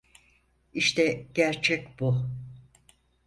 İşte 0.73 1.27
gerçek 1.33 1.99
bu. 1.99 2.29